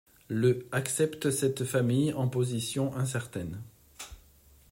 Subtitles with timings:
[0.29, 3.61] Le accepte cette famille, en position incertaine.